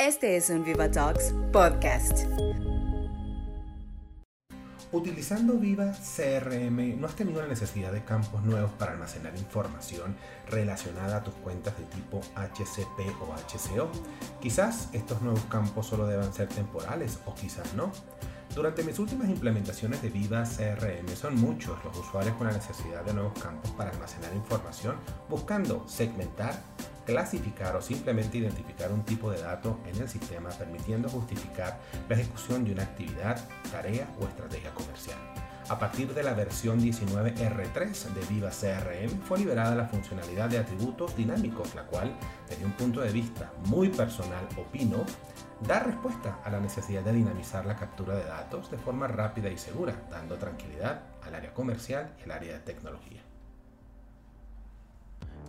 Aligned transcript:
Este 0.00 0.36
es 0.36 0.48
un 0.48 0.62
Viva 0.62 0.88
Talks 0.88 1.34
podcast. 1.52 2.20
Utilizando 4.92 5.54
Viva 5.54 5.92
CRM, 5.92 7.00
¿no 7.00 7.08
has 7.08 7.16
tenido 7.16 7.42
la 7.42 7.48
necesidad 7.48 7.90
de 7.90 8.04
campos 8.04 8.44
nuevos 8.44 8.70
para 8.78 8.92
almacenar 8.92 9.36
información 9.36 10.14
relacionada 10.48 11.16
a 11.16 11.24
tus 11.24 11.34
cuentas 11.34 11.76
de 11.76 11.84
tipo 11.86 12.20
HCP 12.36 13.20
o 13.20 13.34
HCO? 13.34 13.90
Quizás 14.40 14.88
estos 14.92 15.20
nuevos 15.20 15.42
campos 15.46 15.88
solo 15.88 16.06
deban 16.06 16.32
ser 16.32 16.46
temporales 16.46 17.18
o 17.26 17.34
quizás 17.34 17.74
no. 17.74 17.90
Durante 18.54 18.84
mis 18.84 19.00
últimas 19.00 19.28
implementaciones 19.28 20.00
de 20.00 20.10
Viva 20.10 20.44
CRM 20.44 21.08
son 21.16 21.34
muchos 21.40 21.76
los 21.84 21.98
usuarios 21.98 22.36
con 22.36 22.46
la 22.46 22.52
necesidad 22.52 23.04
de 23.04 23.14
nuevos 23.14 23.36
campos 23.42 23.72
para 23.72 23.90
almacenar 23.90 24.32
información 24.32 24.94
buscando 25.28 25.88
segmentar, 25.88 26.62
clasificar 27.08 27.74
o 27.74 27.80
simplemente 27.80 28.36
identificar 28.36 28.92
un 28.92 29.02
tipo 29.02 29.30
de 29.30 29.40
dato 29.40 29.80
en 29.86 29.98
el 29.98 30.10
sistema 30.10 30.50
permitiendo 30.50 31.08
justificar 31.08 31.78
la 32.06 32.16
ejecución 32.16 32.66
de 32.66 32.72
una 32.72 32.82
actividad, 32.82 33.42
tarea 33.72 34.06
o 34.20 34.24
estrategia 34.24 34.74
comercial. 34.74 35.16
A 35.70 35.78
partir 35.78 36.12
de 36.12 36.22
la 36.22 36.34
versión 36.34 36.78
19R3 36.78 38.12
de 38.12 38.26
Viva 38.28 38.50
CRM 38.50 39.22
fue 39.22 39.38
liberada 39.38 39.74
la 39.74 39.86
funcionalidad 39.86 40.50
de 40.50 40.58
atributos 40.58 41.16
dinámicos, 41.16 41.74
la 41.74 41.84
cual, 41.84 42.14
desde 42.46 42.66
un 42.66 42.72
punto 42.72 43.00
de 43.00 43.10
vista 43.10 43.52
muy 43.64 43.88
personal, 43.88 44.46
opino, 44.58 45.06
da 45.66 45.80
respuesta 45.80 46.40
a 46.44 46.50
la 46.50 46.60
necesidad 46.60 47.02
de 47.02 47.14
dinamizar 47.14 47.64
la 47.64 47.76
captura 47.76 48.16
de 48.16 48.24
datos 48.24 48.70
de 48.70 48.76
forma 48.76 49.08
rápida 49.08 49.48
y 49.48 49.56
segura, 49.56 49.94
dando 50.10 50.36
tranquilidad 50.36 51.00
al 51.26 51.34
área 51.34 51.54
comercial 51.54 52.14
y 52.20 52.24
al 52.24 52.32
área 52.32 52.52
de 52.52 52.60
tecnología. 52.60 53.22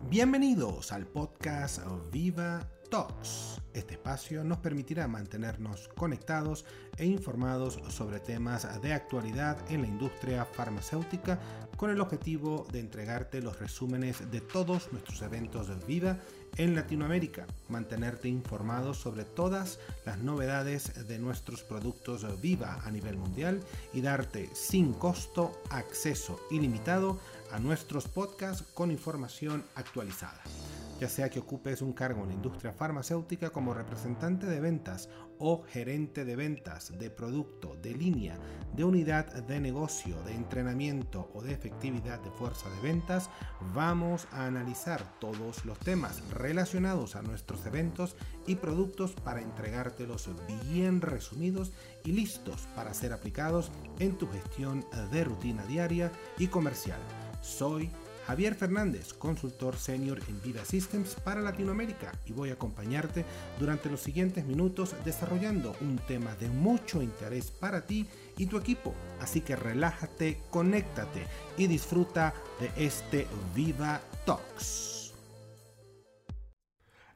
Bienvenidos 0.09 0.91
al 0.91 1.05
podcast 1.05 1.79
Viva 2.11 2.67
Talks. 2.89 3.61
Este 3.73 3.93
espacio 3.93 4.43
nos 4.43 4.57
permitirá 4.57 5.07
mantenernos 5.07 5.89
conectados 5.95 6.65
e 6.97 7.05
informados 7.05 7.79
sobre 7.89 8.19
temas 8.19 8.81
de 8.81 8.93
actualidad 8.93 9.57
en 9.69 9.81
la 9.81 9.87
industria 9.87 10.45
farmacéutica 10.45 11.39
con 11.77 11.91
el 11.91 12.01
objetivo 12.01 12.67
de 12.71 12.79
entregarte 12.79 13.41
los 13.41 13.59
resúmenes 13.59 14.29
de 14.31 14.41
todos 14.41 14.91
nuestros 14.91 15.21
eventos 15.21 15.67
de 15.67 15.75
vida 15.85 16.19
en 16.57 16.75
Latinoamérica, 16.75 17.45
mantenerte 17.69 18.27
informado 18.27 18.93
sobre 18.93 19.23
todas 19.23 19.79
las 20.05 20.17
novedades 20.17 21.07
de 21.07 21.19
nuestros 21.19 21.63
productos 21.63 22.25
Viva 22.41 22.81
a 22.83 22.91
nivel 22.91 23.17
mundial 23.17 23.61
y 23.93 24.01
darte 24.01 24.49
sin 24.53 24.93
costo 24.93 25.61
acceso 25.69 26.39
ilimitado 26.51 27.19
a 27.51 27.59
nuestros 27.59 28.07
podcasts 28.07 28.63
con 28.73 28.91
información 28.91 29.63
actualizada 29.75 30.41
ya 30.99 31.07
sea 31.07 31.29
que 31.29 31.39
ocupes 31.39 31.81
un 31.81 31.93
cargo 31.93 32.23
en 32.23 32.29
la 32.29 32.35
industria 32.35 32.73
farmacéutica 32.73 33.51
como 33.51 33.73
representante 33.73 34.45
de 34.45 34.59
ventas 34.59 35.09
o 35.41 35.63
gerente 35.63 36.25
de 36.25 36.35
ventas, 36.35 36.99
de 36.99 37.09
producto, 37.09 37.77
de 37.81 37.93
línea, 37.93 38.37
de 38.75 38.83
unidad 38.83 39.25
de 39.43 39.61
negocio, 39.61 40.21
de 40.23 40.33
entrenamiento 40.33 41.31
o 41.33 41.41
de 41.41 41.53
efectividad 41.53 42.19
de 42.19 42.31
fuerza 42.31 42.69
de 42.69 42.81
ventas, 42.81 43.29
vamos 43.73 44.27
a 44.31 44.45
analizar 44.45 45.17
todos 45.19 45.63
los 45.63 45.79
temas 45.79 46.21
relacionados 46.31 47.15
a 47.15 47.21
nuestros 47.21 47.65
eventos 47.65 48.17
y 48.45 48.55
productos 48.55 49.13
para 49.13 49.41
entregártelos 49.41 50.29
bien 50.69 50.99
resumidos 50.99 51.71
y 52.03 52.11
listos 52.11 52.67
para 52.75 52.93
ser 52.93 53.13
aplicados 53.13 53.71
en 53.99 54.17
tu 54.17 54.29
gestión 54.29 54.85
de 55.11 55.23
rutina 55.23 55.63
diaria 55.65 56.11
y 56.37 56.47
comercial. 56.47 56.99
Soy 57.41 57.89
Javier 58.27 58.53
Fernández, 58.53 59.13
consultor 59.13 59.75
senior 59.75 60.19
en 60.27 60.39
Vida 60.43 60.63
Systems 60.63 61.15
para 61.15 61.41
Latinoamérica 61.41 62.11
y 62.27 62.31
voy 62.31 62.51
a 62.51 62.53
acompañarte 62.53 63.25
durante 63.57 63.89
los 63.89 64.01
siguientes 64.01 64.45
minutos 64.45 64.95
desarrollando 65.03 65.75
un 65.81 65.97
tema 66.07 66.35
de 66.35 66.47
mucho 66.49 67.01
interés 67.01 67.49
para 67.49 67.87
ti 67.87 68.05
y 68.37 68.45
tu 68.45 68.57
equipo. 68.57 68.93
Así 69.19 69.41
que 69.41 69.55
relájate, 69.55 70.41
conéctate 70.51 71.25
y 71.57 71.65
disfruta 71.65 72.35
de 72.59 72.85
este 72.85 73.25
Viva 73.55 73.99
Talks. 74.27 75.13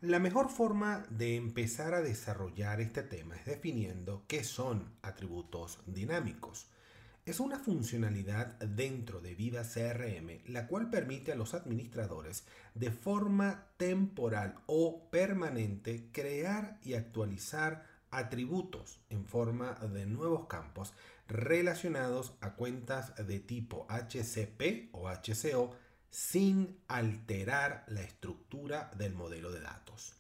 La 0.02 0.20
mejor 0.20 0.50
forma 0.50 1.06
de 1.12 1.36
empezar 1.36 1.94
a 1.94 2.02
desarrollar 2.02 2.82
este 2.82 3.04
tema 3.04 3.36
es 3.36 3.46
definiendo 3.46 4.26
qué 4.28 4.44
son 4.44 4.98
atributos 5.02 5.80
dinámicos 5.86 6.68
es 7.26 7.40
una 7.40 7.58
funcionalidad 7.58 8.60
dentro 8.60 9.22
de 9.22 9.34
Vida 9.34 9.64
CRM 9.64 10.42
la 10.48 10.68
cual 10.68 10.90
permite 10.90 11.32
a 11.32 11.36
los 11.36 11.54
administradores 11.54 12.46
de 12.76 12.92
forma 12.92 13.68
temporal 13.78 14.56
o 14.66 15.10
permanente 15.10 16.10
crear 16.12 16.80
y 16.84 16.96
actualizar 16.96 17.86
atributos 18.12 19.00
en 19.10 19.26
forma 19.26 19.76
de 19.76 20.06
nuevos 20.06 20.48
campos 20.48 20.94
relacionados 21.28 22.34
a 22.42 22.56
cuentas 22.56 23.14
de 23.16 23.40
tipo 23.40 23.88
HCP 23.90 24.90
o 24.92 25.10
HCO 25.10 25.76
sin 26.10 26.78
alterar 26.88 27.86
la 27.88 28.02
estructura 28.02 28.92
del 28.98 29.14
modelo 29.14 29.52
de 29.52 29.62
datos. 29.62 30.14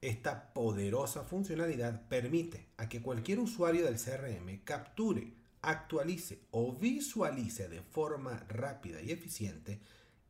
Esta 0.00 0.52
poderosa 0.54 1.24
funcionalidad 1.24 2.06
permite 2.08 2.68
a 2.76 2.88
que 2.88 3.02
cualquier 3.02 3.40
usuario 3.40 3.84
del 3.84 3.98
CRM 3.98 4.62
capture 4.64 5.43
actualice 5.68 6.40
o 6.50 6.72
visualice 6.72 7.68
de 7.68 7.82
forma 7.82 8.44
rápida 8.48 9.00
y 9.02 9.10
eficiente 9.10 9.80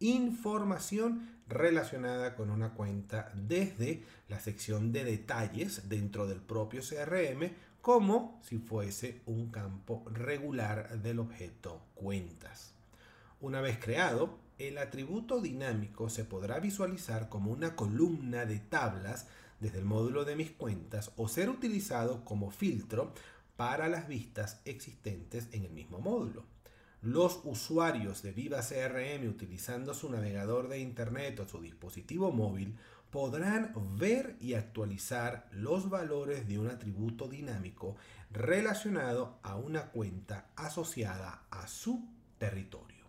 información 0.00 1.28
relacionada 1.48 2.34
con 2.34 2.50
una 2.50 2.74
cuenta 2.74 3.32
desde 3.34 4.02
la 4.28 4.40
sección 4.40 4.92
de 4.92 5.04
detalles 5.04 5.88
dentro 5.88 6.26
del 6.26 6.40
propio 6.40 6.82
CRM 6.82 7.50
como 7.80 8.40
si 8.42 8.58
fuese 8.58 9.20
un 9.26 9.50
campo 9.50 10.04
regular 10.10 11.00
del 11.00 11.18
objeto 11.18 11.82
cuentas. 11.94 12.72
Una 13.40 13.60
vez 13.60 13.78
creado, 13.78 14.38
el 14.58 14.78
atributo 14.78 15.40
dinámico 15.40 16.08
se 16.08 16.24
podrá 16.24 16.60
visualizar 16.60 17.28
como 17.28 17.50
una 17.50 17.76
columna 17.76 18.46
de 18.46 18.58
tablas 18.58 19.26
desde 19.60 19.78
el 19.78 19.84
módulo 19.84 20.24
de 20.24 20.36
mis 20.36 20.50
cuentas 20.50 21.12
o 21.16 21.28
ser 21.28 21.50
utilizado 21.50 22.24
como 22.24 22.50
filtro 22.50 23.12
para 23.56 23.88
las 23.88 24.08
vistas 24.08 24.60
existentes 24.64 25.48
en 25.52 25.64
el 25.64 25.72
mismo 25.72 25.98
módulo. 25.98 26.44
Los 27.02 27.40
usuarios 27.44 28.22
de 28.22 28.32
Viva 28.32 28.60
CRM 28.60 29.28
utilizando 29.28 29.92
su 29.92 30.10
navegador 30.10 30.68
de 30.68 30.78
Internet 30.78 31.38
o 31.40 31.46
su 31.46 31.60
dispositivo 31.60 32.32
móvil 32.32 32.76
podrán 33.10 33.72
ver 33.96 34.36
y 34.40 34.54
actualizar 34.54 35.48
los 35.52 35.88
valores 35.88 36.48
de 36.48 36.58
un 36.58 36.68
atributo 36.68 37.28
dinámico 37.28 37.96
relacionado 38.30 39.38
a 39.42 39.56
una 39.56 39.90
cuenta 39.90 40.46
asociada 40.56 41.42
a 41.50 41.68
su 41.68 42.08
territorio. 42.38 43.03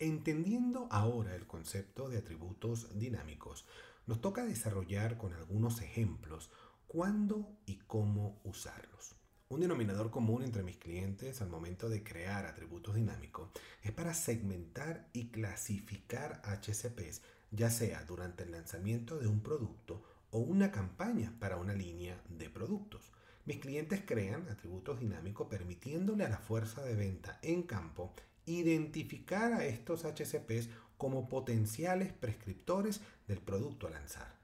Entendiendo 0.00 0.86
ahora 0.92 1.34
el 1.34 1.48
concepto 1.48 2.08
de 2.08 2.18
atributos 2.18 2.96
dinámicos, 3.00 3.66
nos 4.06 4.20
toca 4.20 4.44
desarrollar 4.44 5.18
con 5.18 5.32
algunos 5.32 5.82
ejemplos 5.82 6.52
cuándo 6.86 7.58
y 7.66 7.78
cómo 7.78 8.40
usarlos. 8.44 9.16
Un 9.48 9.58
denominador 9.58 10.12
común 10.12 10.44
entre 10.44 10.62
mis 10.62 10.76
clientes 10.76 11.42
al 11.42 11.48
momento 11.48 11.88
de 11.88 12.04
crear 12.04 12.46
atributos 12.46 12.94
dinámicos 12.94 13.50
es 13.82 13.90
para 13.90 14.14
segmentar 14.14 15.08
y 15.12 15.30
clasificar 15.30 16.42
HCPs, 16.44 17.22
ya 17.50 17.68
sea 17.68 18.04
durante 18.04 18.44
el 18.44 18.52
lanzamiento 18.52 19.18
de 19.18 19.26
un 19.26 19.40
producto 19.40 20.04
o 20.30 20.38
una 20.38 20.70
campaña 20.70 21.34
para 21.40 21.56
una 21.56 21.74
línea 21.74 22.22
de 22.28 22.48
productos. 22.48 23.10
Mis 23.46 23.58
clientes 23.58 24.02
crean 24.06 24.48
atributos 24.48 25.00
dinámicos 25.00 25.48
permitiéndole 25.48 26.24
a 26.24 26.28
la 26.28 26.38
fuerza 26.38 26.84
de 26.84 26.94
venta 26.94 27.40
en 27.42 27.64
campo 27.64 28.14
identificar 28.52 29.52
a 29.52 29.64
estos 29.64 30.04
HCPs 30.04 30.68
como 30.96 31.28
potenciales 31.28 32.12
prescriptores 32.12 33.00
del 33.26 33.38
producto 33.38 33.86
a 33.86 33.90
lanzar. 33.90 34.38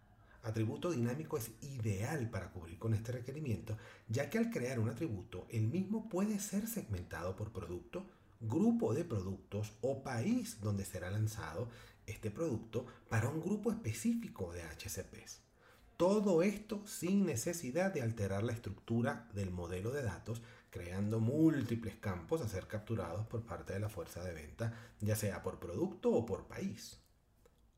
Atributo 0.45 0.91
dinámico 0.91 1.39
es 1.39 1.53
ideal 1.63 2.29
para 2.29 2.53
cubrir 2.53 2.79
con 2.79 2.93
este 2.93 3.13
requerimiento, 3.13 3.79
ya 4.09 4.29
que 4.29 4.39
al 4.39 4.51
crear 4.51 4.79
un 4.79 4.91
atributo, 4.91 5.47
el 5.49 5.69
mismo 5.69 6.09
puede 6.09 6.39
ser 6.39 6.67
segmentado 6.67 7.35
por 7.35 7.51
producto, 7.51 8.07
grupo 8.41 8.93
de 8.93 9.05
productos 9.05 9.73
o 9.81 10.03
país 10.03 10.61
donde 10.61 10.85
será 10.85 11.11
lanzado 11.11 11.71
este 12.07 12.31
producto 12.31 12.85
para 13.09 13.31
un 13.31 13.41
grupo 13.41 13.71
específico 13.71 14.53
de 14.53 14.63
HCPs. 14.63 15.41
Todo 15.97 16.43
esto 16.43 16.87
sin 16.87 17.25
necesidad 17.25 17.93
de 17.95 18.03
alterar 18.03 18.43
la 18.43 18.53
estructura 18.53 19.31
del 19.33 19.51
modelo 19.51 19.93
de 19.93 20.03
datos 20.03 20.43
creando 20.75 21.21
múltiples 21.21 21.95
campos 22.01 22.41
a 22.41 22.49
ser 22.49 22.67
capturados 22.67 23.25
por 23.29 23.45
parte 23.45 23.75
de 23.75 23.79
la 23.79 23.89
fuerza 23.89 24.25
de 24.25 24.35
venta, 24.35 24.75
ya 25.01 25.15
sea 25.15 25.41
por 25.41 25.61
producto 25.61 26.11
o 26.11 26.27
por 26.27 26.49
país. 26.49 26.99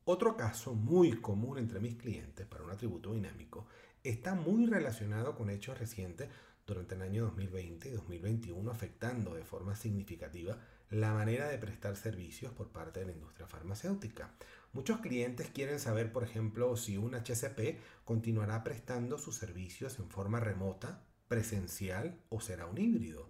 Otro 0.03 0.35
caso 0.35 0.73
muy 0.73 1.21
común 1.21 1.59
entre 1.59 1.79
mis 1.79 1.93
clientes 1.93 2.47
para 2.47 2.63
un 2.63 2.71
atributo 2.71 3.13
dinámico 3.13 3.67
está 4.03 4.33
muy 4.33 4.65
relacionado 4.65 5.35
con 5.35 5.51
hechos 5.51 5.77
recientes 5.77 6.27
durante 6.65 6.95
el 6.95 7.03
año 7.03 7.25
2020 7.25 7.87
y 7.87 7.91
2021 7.91 8.71
afectando 8.71 9.35
de 9.35 9.43
forma 9.43 9.75
significativa 9.75 10.57
la 10.89 11.13
manera 11.13 11.49
de 11.49 11.59
prestar 11.59 11.95
servicios 11.97 12.51
por 12.51 12.69
parte 12.69 13.01
de 13.01 13.05
la 13.05 13.11
industria 13.11 13.45
farmacéutica. 13.45 14.33
Muchos 14.73 15.01
clientes 15.01 15.51
quieren 15.51 15.79
saber, 15.79 16.11
por 16.11 16.23
ejemplo, 16.23 16.75
si 16.75 16.97
un 16.97 17.13
HCP 17.13 17.77
continuará 18.05 18.63
prestando 18.63 19.19
sus 19.19 19.37
servicios 19.37 19.99
en 19.99 20.09
forma 20.09 20.39
remota, 20.39 21.03
presencial 21.27 22.19
o 22.29 22.41
será 22.41 22.65
un 22.65 22.77
híbrido. 22.77 23.29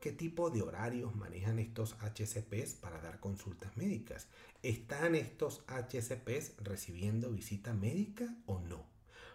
¿Qué 0.00 0.12
tipo 0.12 0.50
de 0.50 0.62
horarios 0.62 1.14
manejan 1.16 1.58
estos 1.58 1.96
HCPs 2.00 2.74
para 2.74 3.00
dar 3.00 3.20
consultas 3.20 3.76
médicas? 3.76 4.28
¿Están 4.62 5.14
estos 5.14 5.64
HCPs 5.66 6.56
recibiendo 6.58 7.30
visita 7.30 7.72
médica 7.72 8.34
o 8.46 8.60
no? 8.60 8.94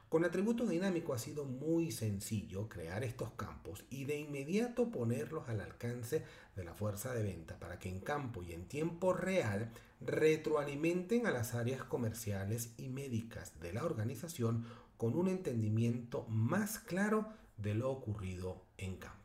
Con 0.10 0.26
atributo 0.26 0.66
dinámico 0.66 1.14
ha 1.14 1.20
sido 1.20 1.46
muy 1.46 1.92
sencillo 1.92 2.68
crear 2.68 3.04
estos 3.04 3.32
campos 3.34 3.84
y 3.92 4.06
de 4.06 4.18
inmediato 4.20 4.90
ponerlos 4.90 5.48
al 5.50 5.62
alcance 5.62 6.24
de 6.56 6.64
la 6.64 6.74
fuerza 6.74 7.14
de 7.14 7.22
venta 7.22 7.60
para 7.60 7.78
que 7.78 7.90
en 7.90 8.00
campo 8.00 8.42
y 8.42 8.54
en 8.54 8.68
tiempo 8.68 9.14
real 9.14 9.72
retroalimenten 10.02 11.28
a 11.28 11.32
las 11.32 11.54
áreas 11.54 11.84
comerciales 11.84 12.74
y 12.78 12.90
médicas 12.90 13.60
de 13.60 13.72
la 13.72 13.86
organización 13.86 14.66
con 14.98 15.16
un 15.16 15.28
entendimiento 15.28 16.26
más 16.28 16.80
claro 16.80 17.30
de 17.62 17.76
lo 17.76 17.92
ocurrido 17.92 18.66
en 18.78 18.98
campo. 18.98 19.20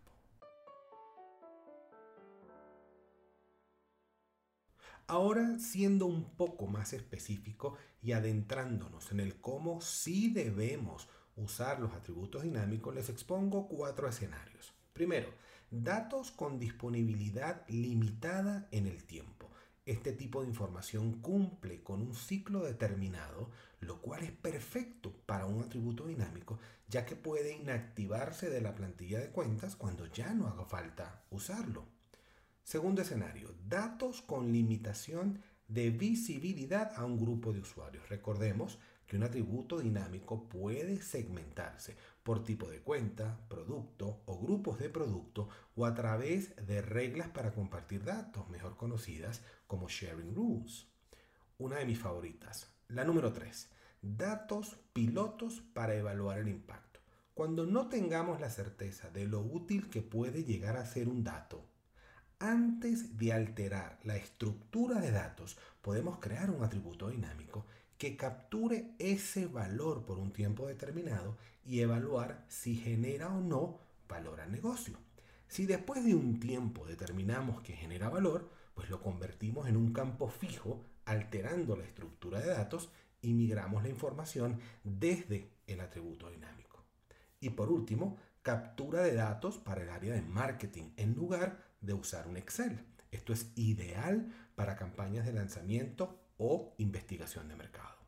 Ahora, 5.07 5.59
siendo 5.59 6.07
un 6.07 6.31
poco 6.35 6.67
más 6.67 6.95
específico 6.95 7.77
y 8.03 8.13
adentrándonos 8.13 9.13
en 9.13 9.21
el 9.21 9.39
cómo 9.41 9.83
sí 9.83 10.31
debemos 10.31 11.09
usar 11.37 11.79
los 11.79 11.93
atributos 11.93 12.43
dinámicos, 12.43 12.95
les 12.95 13.11
expongo 13.11 13.69
cuatro 13.69 14.09
escenarios. 14.09 14.73
Primero, 14.95 15.29
datos 15.71 16.31
con 16.31 16.59
disponibilidad 16.59 17.69
limitada 17.69 18.67
en 18.71 18.87
el 18.87 19.05
tiempo. 19.05 19.51
Este 19.87 20.13
tipo 20.13 20.41
de 20.41 20.49
información 20.49 21.21
cumple 21.21 21.83
con 21.83 22.01
un 22.01 22.15
ciclo 22.15 22.65
determinado, 22.65 23.51
lo 23.81 24.01
cual 24.01 24.23
es 24.23 24.33
perfecto 24.33 25.13
para 25.27 25.45
un 25.45 25.63
atributo 25.63 26.07
dinámico, 26.07 26.59
ya 26.89 27.05
que 27.05 27.17
puede 27.17 27.55
inactivarse 27.55 28.49
de 28.49 28.63
la 28.63 28.75
plantilla 28.75 29.19
de 29.21 29.31
cuentas 29.31 29.77
cuando 29.77 30.07
ya 30.07 30.33
no 30.33 30.49
haga 30.49 30.65
falta 30.65 31.25
usarlo. 31.31 31.85
Segundo 32.63 33.03
escenario, 33.03 33.55
datos 33.69 34.23
con 34.23 34.51
limitación 34.51 35.43
de 35.69 35.91
visibilidad 35.91 36.93
a 36.97 37.05
un 37.05 37.19
grupo 37.19 37.53
de 37.53 37.61
usuarios. 37.61 38.09
Recordemos 38.09 38.79
un 39.17 39.25
atributo 39.25 39.79
dinámico 39.79 40.49
puede 40.49 41.01
segmentarse 41.01 41.97
por 42.23 42.43
tipo 42.43 42.69
de 42.69 42.81
cuenta, 42.81 43.39
producto 43.49 44.23
o 44.27 44.39
grupos 44.41 44.79
de 44.79 44.89
producto 44.89 45.49
o 45.77 45.87
a 45.87 45.95
través 45.95 46.57
de 46.67 46.83
reglas 46.83 47.29
para 47.29 47.53
compartir 47.53 48.05
datos, 48.05 48.49
mejor 48.49 48.77
conocidas 48.77 49.43
como 49.67 49.89
sharing 49.89 50.35
rules. 50.35 50.87
Una 51.59 51.77
de 51.77 51.87
mis 51.87 51.99
favoritas, 51.99 52.73
la 52.89 53.05
número 53.05 53.33
3, 53.33 53.71
datos 54.03 54.77
pilotos 54.93 55.61
para 55.61 55.95
evaluar 55.95 56.39
el 56.39 56.49
impacto. 56.49 57.01
Cuando 57.35 57.67
no 57.67 57.89
tengamos 57.89 58.41
la 58.41 58.51
certeza 58.51 59.11
de 59.11 59.27
lo 59.27 59.41
útil 59.41 59.91
que 59.91 60.03
puede 60.03 60.45
llegar 60.45 60.77
a 60.77 60.87
ser 60.87 61.09
un 61.09 61.25
dato, 61.25 61.67
antes 62.39 63.17
de 63.17 63.33
alterar 63.33 63.99
la 64.05 64.17
estructura 64.17 65.01
de 65.01 65.11
datos, 65.11 65.57
podemos 65.81 66.19
crear 66.19 66.51
un 66.51 66.63
atributo 66.63 67.09
dinámico 67.09 67.67
que 67.99 68.17
capture 68.17 68.95
ese 68.99 69.47
valor 69.47 70.05
por 70.05 70.19
un 70.19 70.33
tiempo 70.33 70.67
determinado 70.67 71.37
y 71.65 71.81
evaluar 71.81 72.45
si 72.49 72.77
genera 72.77 73.29
o 73.29 73.41
no 73.41 73.81
valor 74.09 74.41
al 74.41 74.53
negocio. 74.53 74.99
Si 75.49 75.67
después 75.67 76.05
de 76.05 76.15
un 76.15 76.41
tiempo 76.41 76.87
determinamos 76.87 77.61
que 77.63 77.75
genera 77.75 78.09
valor, 78.09 78.51
pues 78.75 78.91
lo 78.91 79.01
convertimos 79.01 79.69
en 79.69 79.77
un 79.77 79.93
campo 79.93 80.29
fijo 80.29 80.85
alterando 81.05 81.77
la 81.77 81.85
estructura 81.85 82.41
de 82.41 82.49
datos 82.49 82.91
y 83.23 83.33
migramos 83.33 83.83
la 83.83 83.89
información 83.89 84.59
desde 84.83 85.51
el 85.67 85.81
atributo 85.81 86.31
dinámico. 86.31 86.85
Y 87.41 87.51
por 87.51 87.71
último, 87.71 88.17
captura 88.43 89.03
de 89.03 89.15
datos 89.15 89.59
para 89.59 89.83
el 89.83 89.91
área 89.91 90.15
de 90.15 90.23
marketing 90.23 90.91
en 90.97 91.15
lugar 91.15 91.63
de 91.81 91.95
usar 91.95 92.27
un 92.27 92.37
Excel. 92.37 92.85
Esto 93.11 93.33
es 93.33 93.53
ideal 93.55 94.33
para 94.55 94.77
campañas 94.77 95.25
de 95.25 95.33
lanzamiento 95.33 96.24
o 96.39 96.75
investigación 96.79 97.49
de 97.49 97.57
mercado. 97.57 98.05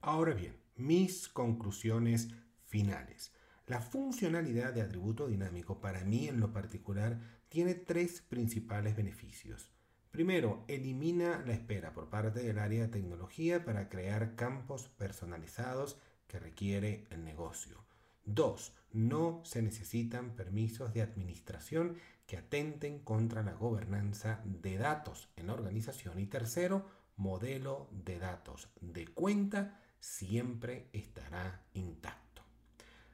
Ahora 0.00 0.34
bien, 0.34 0.56
mis 0.76 1.28
conclusiones 1.28 2.28
finales. 2.64 3.32
La 3.66 3.80
funcionalidad 3.80 4.72
de 4.72 4.82
atributo 4.82 5.26
dinámico 5.26 5.80
para 5.80 6.04
mí 6.04 6.28
en 6.28 6.38
lo 6.38 6.52
particular 6.52 7.18
tiene 7.48 7.74
tres 7.74 8.20
principales 8.20 8.94
beneficios. 8.94 9.72
Primero, 10.12 10.64
elimina 10.68 11.42
la 11.44 11.52
espera 11.52 11.92
por 11.92 12.08
parte 12.08 12.42
del 12.42 12.58
área 12.58 12.82
de 12.82 12.88
tecnología 12.88 13.64
para 13.64 13.88
crear 13.88 14.36
campos 14.36 14.88
personalizados 14.90 16.00
que 16.28 16.38
requiere 16.38 17.06
el 17.10 17.24
negocio. 17.24 17.84
Dos, 18.24 18.74
no 18.96 19.42
se 19.44 19.60
necesitan 19.60 20.30
permisos 20.30 20.94
de 20.94 21.02
administración 21.02 21.96
que 22.26 22.38
atenten 22.38 22.98
contra 22.98 23.42
la 23.42 23.52
gobernanza 23.52 24.40
de 24.44 24.78
datos 24.78 25.28
en 25.36 25.48
la 25.48 25.52
organización. 25.52 26.18
Y 26.18 26.26
tercero, 26.26 26.86
modelo 27.16 27.88
de 27.92 28.18
datos 28.18 28.68
de 28.80 29.06
cuenta 29.06 29.80
siempre 30.00 30.88
estará 30.92 31.62
intacto. 31.74 32.42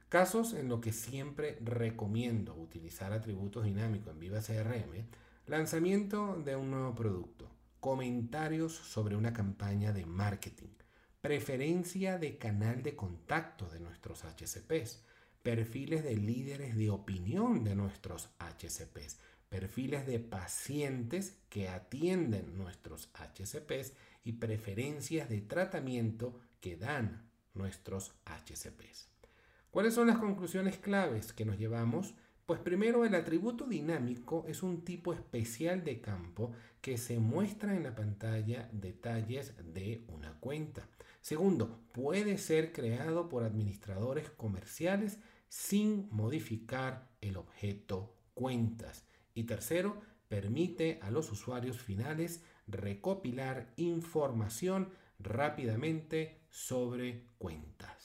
Casos 0.07 0.53
en 0.53 0.69
los 0.69 0.79
que 0.79 0.93
siempre 0.93 1.57
recomiendo 1.61 2.55
utilizar 2.55 3.11
atributos 3.11 3.65
dinámicos 3.65 4.13
en 4.13 4.19
Viva 4.19 4.39
CRM, 4.39 5.07
lanzamiento 5.47 6.41
de 6.41 6.55
un 6.55 6.71
nuevo 6.71 6.95
producto, 6.95 7.49
comentarios 7.79 8.73
sobre 8.73 9.17
una 9.17 9.33
campaña 9.33 9.91
de 9.91 10.05
marketing, 10.05 10.69
preferencia 11.19 12.17
de 12.17 12.37
canal 12.37 12.83
de 12.83 12.95
contacto 12.95 13.69
de 13.69 13.79
nuestros 13.79 14.23
HCPs, 14.23 15.03
perfiles 15.43 16.03
de 16.03 16.15
líderes 16.15 16.75
de 16.75 16.89
opinión 16.89 17.63
de 17.65 17.75
nuestros 17.75 18.29
HCPs, 18.39 19.19
perfiles 19.49 20.07
de 20.07 20.19
pacientes 20.19 21.37
que 21.49 21.67
atienden 21.67 22.57
nuestros 22.57 23.09
HCPs 23.13 23.93
y 24.23 24.33
preferencias 24.33 25.29
de 25.29 25.41
tratamiento 25.41 26.39
que 26.61 26.77
dan 26.77 27.29
nuestros 27.53 28.15
HCPs. 28.25 29.09
¿Cuáles 29.69 29.93
son 29.93 30.07
las 30.07 30.17
conclusiones 30.17 30.77
claves 30.77 31.33
que 31.33 31.45
nos 31.45 31.59
llevamos? 31.59 32.15
Pues 32.45 32.59
primero, 32.59 33.05
el 33.05 33.15
atributo 33.15 33.65
dinámico 33.65 34.45
es 34.47 34.63
un 34.63 34.83
tipo 34.83 35.13
especial 35.13 35.83
de 35.83 35.99
campo 35.99 36.51
que 36.81 36.97
se 36.97 37.19
muestra 37.19 37.75
en 37.75 37.83
la 37.83 37.95
pantalla 37.95 38.69
detalles 38.71 39.53
de 39.73 40.03
una 40.07 40.39
cuenta. 40.39 40.87
Segundo, 41.21 41.79
puede 41.93 42.37
ser 42.37 42.73
creado 42.73 43.29
por 43.29 43.43
administradores 43.43 44.29
comerciales 44.29 45.19
sin 45.53 46.07
modificar 46.09 47.11
el 47.21 47.37
objeto 47.37 48.17
cuentas. 48.33 49.05
Y 49.35 49.43
tercero, 49.43 50.01
permite 50.27 50.97
a 51.03 51.11
los 51.11 51.31
usuarios 51.31 51.79
finales 51.79 52.43
recopilar 52.65 53.71
información 53.75 54.89
rápidamente 55.19 56.41
sobre 56.49 57.27
cuentas. 57.37 58.02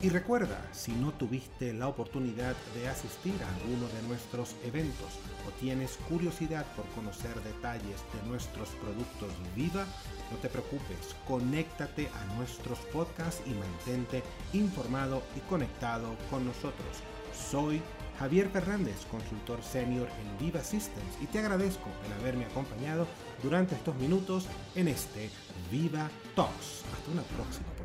Y 0.00 0.10
recuerda, 0.10 0.64
si 0.70 0.92
no 0.92 1.10
tuviste 1.10 1.72
la 1.72 1.88
oportunidad 1.88 2.54
de 2.72 2.88
asistir 2.88 3.34
a 3.42 3.52
alguno 3.56 3.88
de 3.88 4.02
nuestros 4.06 4.54
eventos 4.64 5.18
o 5.44 5.50
tienes 5.58 5.98
curiosidad 6.08 6.64
por 6.76 6.84
conocer 6.90 7.34
detalles 7.42 8.04
de 8.14 8.28
nuestros 8.28 8.68
productos 8.80 9.32
Viva, 9.56 9.86
no 10.30 10.36
te 10.38 10.48
preocupes, 10.48 11.16
conéctate 11.26 12.08
a 12.14 12.34
nuestros 12.36 12.78
podcasts 12.92 13.42
y 13.44 13.50
mantente 13.54 14.22
informado 14.52 15.20
y 15.36 15.40
conectado 15.50 16.14
con 16.30 16.46
nosotros. 16.46 17.02
Soy 17.34 17.82
Javier 18.20 18.48
Fernández, 18.50 19.04
consultor 19.10 19.60
senior 19.64 20.06
en 20.22 20.46
Viva 20.46 20.62
Systems 20.62 21.20
y 21.20 21.26
te 21.26 21.40
agradezco 21.40 21.88
el 22.06 22.12
haberme 22.12 22.44
acompañado 22.44 23.08
durante 23.42 23.74
estos 23.74 23.96
minutos 23.96 24.46
en 24.76 24.86
este 24.86 25.28
Viva 25.72 26.08
Talks. 26.36 26.84
Hasta 26.94 27.10
una 27.10 27.22
próxima. 27.22 27.77